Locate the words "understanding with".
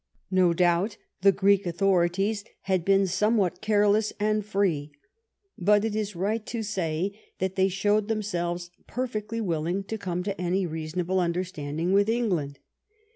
11.19-12.09